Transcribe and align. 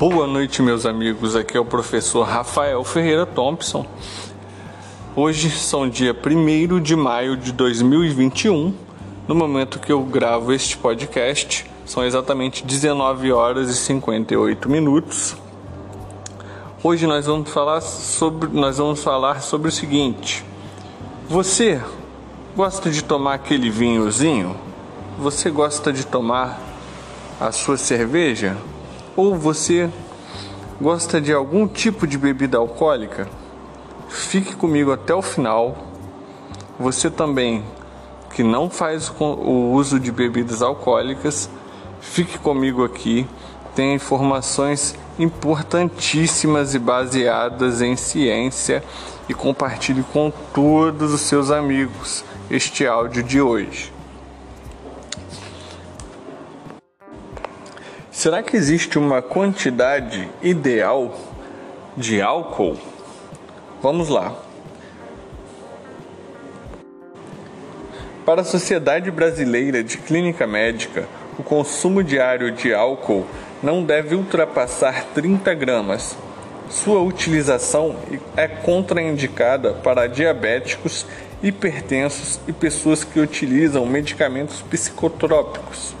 Boa 0.00 0.26
noite, 0.26 0.62
meus 0.62 0.86
amigos. 0.86 1.36
Aqui 1.36 1.58
é 1.58 1.60
o 1.60 1.64
professor 1.66 2.22
Rafael 2.22 2.82
Ferreira 2.84 3.26
Thompson. 3.26 3.84
Hoje 5.14 5.50
são 5.50 5.86
dia 5.86 6.16
1 6.16 6.80
de 6.80 6.96
maio 6.96 7.36
de 7.36 7.52
2021. 7.52 8.74
No 9.28 9.34
momento 9.34 9.78
que 9.78 9.92
eu 9.92 10.00
gravo 10.02 10.54
este 10.54 10.78
podcast, 10.78 11.66
são 11.84 12.02
exatamente 12.02 12.64
19 12.64 13.30
horas 13.30 13.68
e 13.68 13.76
58 13.76 14.70
minutos. 14.70 15.36
Hoje 16.82 17.06
nós 17.06 17.26
vamos 17.26 17.50
falar 17.50 17.82
sobre, 17.82 18.48
nós 18.58 18.78
vamos 18.78 19.02
falar 19.02 19.42
sobre 19.42 19.68
o 19.68 19.70
seguinte: 19.70 20.42
Você 21.28 21.78
gosta 22.56 22.90
de 22.90 23.04
tomar 23.04 23.34
aquele 23.34 23.68
vinhozinho? 23.68 24.56
Você 25.18 25.50
gosta 25.50 25.92
de 25.92 26.06
tomar 26.06 26.58
a 27.38 27.52
sua 27.52 27.76
cerveja? 27.76 28.56
Ou 29.20 29.34
você 29.34 29.90
gosta 30.80 31.20
de 31.20 31.30
algum 31.30 31.68
tipo 31.68 32.06
de 32.06 32.16
bebida 32.16 32.56
alcoólica? 32.56 33.28
Fique 34.08 34.56
comigo 34.56 34.92
até 34.92 35.14
o 35.14 35.20
final. 35.20 35.76
Você 36.78 37.10
também 37.10 37.62
que 38.32 38.42
não 38.42 38.70
faz 38.70 39.12
o 39.20 39.72
uso 39.74 40.00
de 40.00 40.10
bebidas 40.10 40.62
alcoólicas, 40.62 41.50
fique 42.00 42.38
comigo 42.38 42.82
aqui. 42.82 43.26
Tem 43.74 43.94
informações 43.94 44.96
importantíssimas 45.18 46.74
e 46.74 46.78
baseadas 46.78 47.82
em 47.82 47.96
ciência 47.96 48.82
e 49.28 49.34
compartilhe 49.34 50.02
com 50.14 50.32
todos 50.54 51.12
os 51.12 51.20
seus 51.20 51.50
amigos 51.50 52.24
este 52.50 52.86
áudio 52.86 53.22
de 53.22 53.38
hoje. 53.38 53.99
Será 58.20 58.42
que 58.42 58.54
existe 58.54 58.98
uma 58.98 59.22
quantidade 59.22 60.28
ideal 60.42 61.18
de 61.96 62.20
álcool? 62.20 62.76
Vamos 63.80 64.10
lá. 64.10 64.36
Para 68.26 68.42
a 68.42 68.44
Sociedade 68.44 69.10
Brasileira 69.10 69.82
de 69.82 69.96
Clínica 69.96 70.46
Médica, 70.46 71.08
o 71.38 71.42
consumo 71.42 72.04
diário 72.04 72.52
de 72.52 72.74
álcool 72.74 73.24
não 73.62 73.82
deve 73.82 74.14
ultrapassar 74.14 75.02
30 75.14 75.54
gramas. 75.54 76.14
Sua 76.68 77.00
utilização 77.00 77.96
é 78.36 78.46
contraindicada 78.46 79.72
para 79.72 80.06
diabéticos, 80.06 81.06
hipertensos 81.42 82.38
e 82.46 82.52
pessoas 82.52 83.02
que 83.02 83.18
utilizam 83.18 83.86
medicamentos 83.86 84.60
psicotrópicos. 84.60 85.98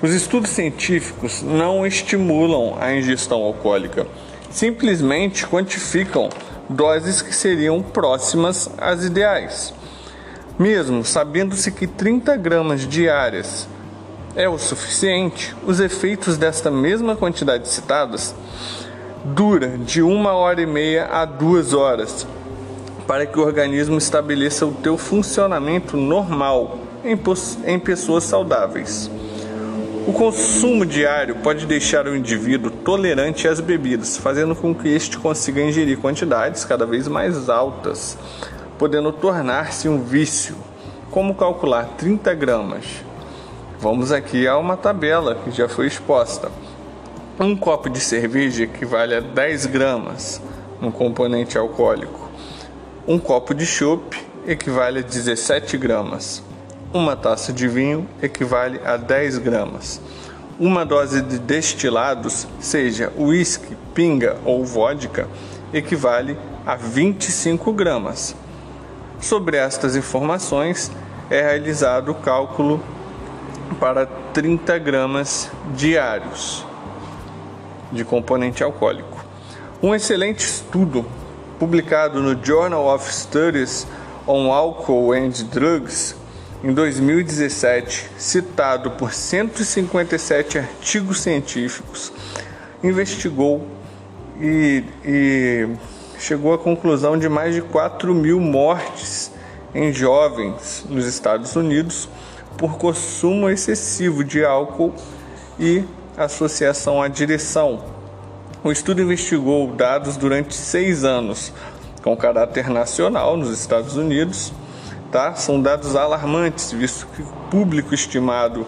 Os 0.00 0.14
estudos 0.14 0.50
científicos 0.50 1.42
não 1.42 1.84
estimulam 1.84 2.76
a 2.80 2.94
ingestão 2.94 3.42
alcoólica, 3.42 4.06
simplesmente 4.48 5.44
quantificam 5.44 6.28
doses 6.68 7.20
que 7.20 7.34
seriam 7.34 7.82
próximas 7.82 8.70
às 8.78 9.02
ideais. 9.02 9.74
Mesmo 10.56 11.04
sabendo-se 11.04 11.72
que 11.72 11.88
30 11.88 12.36
gramas 12.36 12.86
diárias 12.86 13.66
é 14.36 14.48
o 14.48 14.56
suficiente, 14.56 15.52
os 15.66 15.80
efeitos 15.80 16.36
desta 16.36 16.70
mesma 16.70 17.16
quantidade 17.16 17.66
citadas 17.66 18.36
dura 19.24 19.78
de 19.78 20.00
uma 20.00 20.32
hora 20.32 20.60
e 20.62 20.66
meia 20.66 21.06
a 21.06 21.24
duas 21.24 21.74
horas 21.74 22.24
para 23.04 23.26
que 23.26 23.36
o 23.36 23.42
organismo 23.42 23.98
estabeleça 23.98 24.64
o 24.64 24.72
teu 24.72 24.96
funcionamento 24.96 25.96
normal 25.96 26.78
em 27.66 27.78
pessoas 27.80 28.22
saudáveis. 28.22 29.10
O 30.08 30.12
consumo 30.14 30.86
diário 30.86 31.36
pode 31.36 31.66
deixar 31.66 32.06
o 32.06 32.16
indivíduo 32.16 32.70
tolerante 32.70 33.46
às 33.46 33.60
bebidas, 33.60 34.16
fazendo 34.16 34.56
com 34.56 34.74
que 34.74 34.88
este 34.88 35.18
consiga 35.18 35.60
ingerir 35.60 35.98
quantidades 35.98 36.64
cada 36.64 36.86
vez 36.86 37.06
mais 37.06 37.50
altas, 37.50 38.16
podendo 38.78 39.12
tornar-se 39.12 39.86
um 39.86 40.02
vício. 40.02 40.56
Como 41.10 41.34
calcular 41.34 41.84
30 41.98 42.32
gramas? 42.32 42.86
Vamos 43.78 44.10
aqui 44.10 44.48
a 44.48 44.56
uma 44.56 44.78
tabela 44.78 45.34
que 45.34 45.50
já 45.50 45.68
foi 45.68 45.86
exposta. 45.86 46.50
Um 47.38 47.54
copo 47.54 47.90
de 47.90 48.00
cerveja 48.00 48.64
equivale 48.64 49.14
a 49.14 49.20
10 49.20 49.66
gramas 49.66 50.40
no 50.80 50.90
componente 50.90 51.58
alcoólico. 51.58 52.30
Um 53.06 53.18
copo 53.18 53.52
de 53.52 53.66
chopp 53.66 54.16
equivale 54.46 55.00
a 55.00 55.02
17 55.02 55.76
gramas. 55.76 56.47
Uma 56.90 57.14
taça 57.14 57.52
de 57.52 57.68
vinho 57.68 58.08
equivale 58.22 58.80
a 58.82 58.96
10 58.96 59.36
gramas. 59.36 60.00
Uma 60.58 60.86
dose 60.86 61.20
de 61.20 61.38
destilados, 61.38 62.48
seja 62.58 63.12
uísque, 63.14 63.76
pinga 63.92 64.38
ou 64.42 64.64
vodka, 64.64 65.28
equivale 65.70 66.38
a 66.64 66.76
25 66.76 67.74
gramas. 67.74 68.34
Sobre 69.20 69.58
estas 69.58 69.96
informações 69.96 70.90
é 71.28 71.42
realizado 71.42 72.12
o 72.12 72.14
cálculo 72.14 72.82
para 73.78 74.06
30 74.06 74.78
gramas 74.78 75.50
diários 75.74 76.64
de 77.92 78.02
componente 78.02 78.64
alcoólico. 78.64 79.26
Um 79.82 79.94
excelente 79.94 80.40
estudo 80.46 81.04
publicado 81.58 82.22
no 82.22 82.42
Journal 82.42 82.86
of 82.86 83.12
Studies 83.12 83.86
on 84.26 84.50
Alcohol 84.50 85.12
and 85.12 85.32
Drugs 85.52 86.16
em 86.62 86.72
2017, 86.72 88.10
citado 88.18 88.90
por 88.92 89.12
157 89.12 90.58
artigos 90.58 91.20
científicos, 91.20 92.12
investigou 92.82 93.64
e, 94.40 94.82
e 95.04 95.68
chegou 96.18 96.52
à 96.52 96.58
conclusão 96.58 97.16
de 97.16 97.28
mais 97.28 97.54
de 97.54 97.62
4 97.62 98.12
mil 98.12 98.40
mortes 98.40 99.30
em 99.72 99.92
jovens 99.92 100.84
nos 100.88 101.06
Estados 101.06 101.54
Unidos 101.54 102.08
por 102.56 102.76
consumo 102.76 103.48
excessivo 103.48 104.24
de 104.24 104.44
álcool 104.44 104.92
e 105.60 105.84
associação 106.16 107.00
à 107.00 107.06
direção. 107.06 107.84
O 108.64 108.72
estudo 108.72 109.00
investigou 109.00 109.68
dados 109.68 110.16
durante 110.16 110.54
seis 110.54 111.04
anos, 111.04 111.52
com 112.02 112.16
caráter 112.16 112.68
nacional 112.68 113.36
nos 113.36 113.56
Estados 113.56 113.96
Unidos 113.96 114.52
tá? 115.10 115.34
São 115.34 115.60
dados 115.60 115.96
alarmantes, 115.96 116.72
visto 116.72 117.06
que 117.14 117.22
o 117.22 117.26
público 117.50 117.94
estimado 117.94 118.66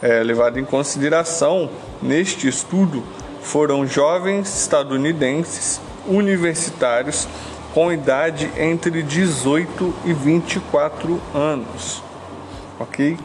é, 0.00 0.22
levado 0.22 0.58
em 0.58 0.64
consideração 0.64 1.70
neste 2.00 2.48
estudo 2.48 3.02
foram 3.42 3.86
jovens 3.86 4.62
estadunidenses 4.62 5.80
universitários 6.06 7.26
com 7.72 7.92
idade 7.92 8.50
entre 8.56 9.02
18 9.02 9.94
e 10.04 10.12
24 10.12 11.20
anos, 11.34 12.02
ok? 12.78 13.18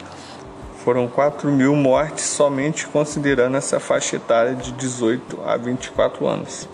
Foram 0.83 1.07
4 1.07 1.49
mil 1.49 1.75
mortes 1.75 2.25
somente 2.25 2.85
considerando 2.87 3.55
essa 3.55 3.79
faixa 3.79 4.17
etária 4.17 4.53
de 4.53 4.73
18 4.73 5.39
a 5.45 5.55
24 5.55 6.27
anos. 6.27 6.67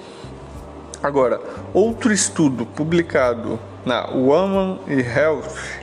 Agora, 1.01 1.39
outro 1.73 2.11
estudo 2.11 2.65
publicado 2.65 3.59
na 3.89 4.05
Women 4.05 4.81
e 4.87 5.01
Health 5.01 5.81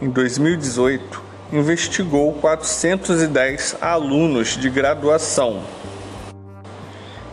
em 0.00 0.08
2018 0.08 1.20
investigou 1.52 2.32
410 2.34 3.76
alunos 3.80 4.56
de 4.56 4.70
graduação. 4.70 5.60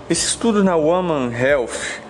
Esse 0.10 0.26
estudo 0.26 0.64
na 0.64 0.76
Women 0.76 1.32
Health 1.32 2.02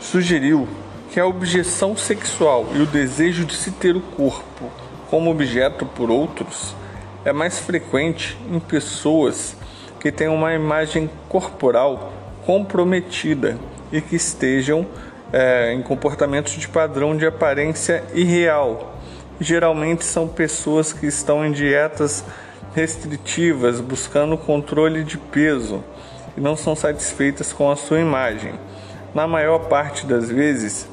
sugeriu 0.00 0.66
que 1.12 1.20
a 1.20 1.26
objeção 1.26 1.96
sexual 1.96 2.66
e 2.74 2.80
o 2.80 2.86
desejo 2.86 3.44
de 3.44 3.54
se 3.54 3.70
ter 3.70 3.94
o 3.94 4.00
corpo 4.00 4.68
como 5.08 5.30
objeto 5.30 5.86
por 5.86 6.10
outros 6.10 6.74
é 7.24 7.32
mais 7.32 7.60
frequente 7.60 8.36
em 8.50 8.58
pessoas 8.58 9.56
que 10.00 10.10
têm 10.10 10.26
uma 10.26 10.52
imagem 10.52 11.08
corporal 11.28 12.12
comprometida 12.44 13.56
e 13.92 14.00
que 14.00 14.16
estejam 14.16 14.84
é, 15.32 15.72
em 15.72 15.82
comportamentos 15.82 16.52
de 16.52 16.68
padrão 16.68 17.16
de 17.16 17.26
aparência 17.26 18.04
irreal. 18.14 18.96
Geralmente 19.40 20.04
são 20.04 20.28
pessoas 20.28 20.92
que 20.92 21.06
estão 21.06 21.44
em 21.44 21.50
dietas 21.50 22.24
restritivas, 22.74 23.80
buscando 23.80 24.36
controle 24.36 25.02
de 25.02 25.18
peso 25.18 25.82
e 26.36 26.40
não 26.40 26.56
são 26.56 26.76
satisfeitas 26.76 27.52
com 27.52 27.70
a 27.70 27.76
sua 27.76 28.00
imagem. 28.00 28.54
Na 29.14 29.26
maior 29.26 29.68
parte 29.68 30.06
das 30.06 30.30
vezes, 30.30 30.88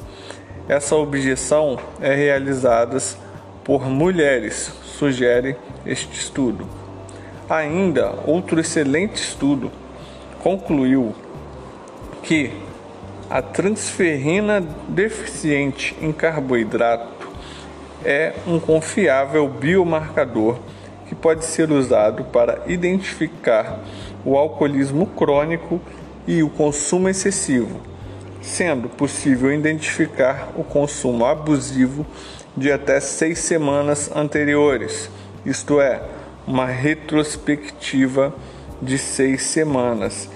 essa 0.67 0.95
objeção 0.95 1.77
é 2.01 2.13
realizada 2.13 2.97
por 3.63 3.85
mulheres, 3.87 4.71
sugere 4.83 5.55
este 5.85 6.19
estudo. 6.19 6.67
Ainda, 7.49 8.13
outro 8.25 8.59
excelente 8.59 9.15
estudo 9.15 9.71
concluiu 10.43 11.15
que 12.21 12.51
a 13.29 13.43
transferrina 13.43 14.59
deficiente 14.87 15.95
em 16.01 16.11
carboidrato 16.11 17.29
é 18.03 18.33
um 18.47 18.59
confiável 18.59 19.47
biomarcador 19.47 20.57
que 21.07 21.13
pode 21.13 21.45
ser 21.45 21.71
usado 21.71 22.23
para 22.25 22.63
identificar 22.65 23.83
o 24.25 24.35
alcoolismo 24.35 25.05
crônico 25.05 25.79
e 26.27 26.41
o 26.41 26.49
consumo 26.49 27.07
excessivo, 27.07 27.79
sendo 28.41 28.89
possível 28.89 29.53
identificar 29.53 30.49
o 30.55 30.63
consumo 30.63 31.25
abusivo 31.25 32.05
de 32.57 32.71
até 32.71 32.99
seis 32.99 33.39
semanas 33.39 34.11
anteriores, 34.15 35.09
isto 35.45 35.79
é, 35.79 36.01
uma 36.47 36.65
retrospectiva 36.65 38.33
de 38.81 38.97
seis 38.97 39.43
semanas, 39.43 40.29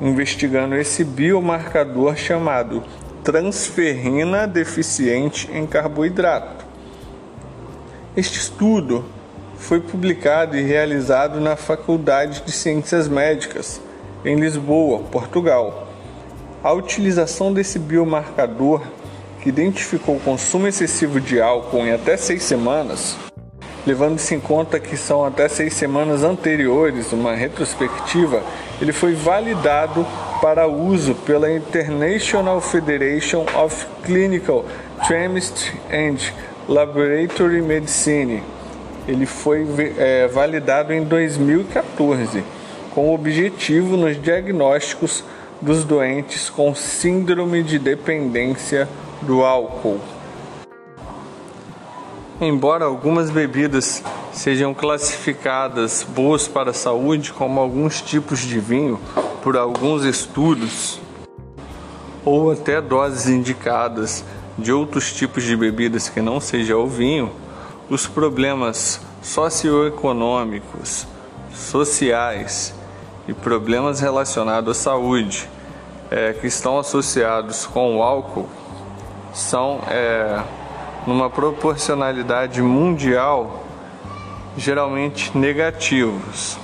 investigando 0.00 0.74
esse 0.76 1.04
biomarcador 1.04 2.16
chamado 2.16 2.82
transferrina 3.22 4.46
deficiente 4.46 5.50
em 5.52 5.66
carboidrato. 5.66 6.64
Este 8.16 8.38
estudo 8.38 9.04
foi 9.56 9.78
publicado 9.80 10.56
e 10.56 10.62
realizado 10.62 11.38
na 11.38 11.54
Faculdade 11.54 12.42
de 12.44 12.50
Ciências 12.50 13.06
Médicas, 13.06 13.80
em 14.24 14.36
Lisboa, 14.36 15.00
Portugal. 15.00 15.86
A 16.64 16.72
utilização 16.72 17.52
desse 17.52 17.78
biomarcador, 17.78 18.82
que 19.42 19.48
identificou 19.48 20.16
o 20.16 20.20
consumo 20.20 20.66
excessivo 20.66 21.20
de 21.20 21.40
álcool 21.40 21.86
em 21.86 21.92
até 21.92 22.16
seis 22.16 22.42
semanas, 22.42 23.16
levando-se 23.86 24.34
em 24.34 24.40
conta 24.40 24.78
que 24.78 24.96
são 24.96 25.24
até 25.24 25.48
seis 25.48 25.74
semanas 25.74 26.22
anteriores, 26.22 27.12
uma 27.12 27.34
retrospectiva, 27.34 28.42
ele 28.80 28.92
foi 28.92 29.14
validado 29.14 30.06
para 30.40 30.66
uso 30.66 31.14
pela 31.14 31.50
International 31.50 32.60
Federation 32.60 33.44
of 33.56 33.86
Clinical 34.04 34.64
Chemistry 35.06 35.78
and 35.90 36.16
Laboratory 36.68 37.60
Medicine. 37.60 38.42
Ele 39.08 39.26
foi 39.26 39.66
é, 39.98 40.28
validado 40.28 40.92
em 40.92 41.04
2014 41.04 42.44
com 42.94 43.08
o 43.08 43.14
objetivo 43.14 43.96
nos 43.96 44.20
diagnósticos 44.20 45.24
dos 45.60 45.84
doentes 45.84 46.50
com 46.50 46.74
síndrome 46.74 47.62
de 47.62 47.78
dependência 47.78 48.88
do 49.22 49.44
álcool. 49.44 50.00
Embora 52.42 52.86
algumas 52.86 53.28
bebidas 53.28 54.02
sejam 54.32 54.72
classificadas 54.72 56.02
boas 56.02 56.48
para 56.48 56.70
a 56.70 56.72
saúde, 56.72 57.34
como 57.34 57.60
alguns 57.60 58.00
tipos 58.00 58.38
de 58.38 58.58
vinho, 58.58 58.98
por 59.42 59.58
alguns 59.58 60.04
estudos, 60.04 60.98
ou 62.24 62.50
até 62.50 62.80
doses 62.80 63.28
indicadas 63.28 64.24
de 64.56 64.72
outros 64.72 65.12
tipos 65.12 65.44
de 65.44 65.54
bebidas 65.54 66.08
que 66.08 66.22
não 66.22 66.40
seja 66.40 66.78
o 66.78 66.86
vinho, 66.86 67.30
os 67.90 68.06
problemas 68.06 69.02
socioeconômicos, 69.20 71.06
sociais 71.52 72.72
e 73.28 73.34
problemas 73.34 74.00
relacionados 74.00 74.78
à 74.78 74.80
saúde 74.80 75.46
é, 76.10 76.32
que 76.32 76.46
estão 76.46 76.78
associados 76.78 77.66
com 77.66 77.98
o 77.98 78.02
álcool 78.02 78.48
são 79.34 79.80
é, 79.88 80.42
numa 81.06 81.30
proporcionalidade 81.30 82.60
mundial 82.62 83.64
geralmente 84.56 85.36
negativos. 85.36 86.58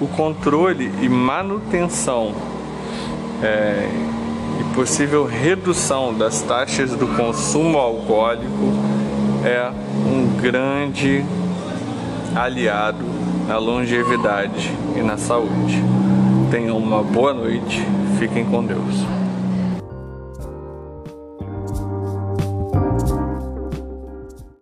O 0.00 0.08
controle 0.08 0.90
e 1.02 1.08
manutenção 1.08 2.34
é, 3.42 3.88
e 4.60 4.74
possível 4.74 5.26
redução 5.26 6.14
das 6.14 6.42
taxas 6.42 6.94
do 6.94 7.06
consumo 7.16 7.78
alcoólico 7.78 8.72
é 9.44 9.70
um 10.06 10.40
grande 10.40 11.24
aliado 12.34 13.04
na 13.46 13.58
longevidade 13.58 14.70
e 14.96 15.02
na 15.02 15.16
saúde. 15.16 15.82
Tenham 16.50 16.76
uma 16.76 17.02
boa 17.02 17.34
noite, 17.34 17.84
fiquem 18.18 18.44
com 18.44 18.64
Deus. 18.64 19.19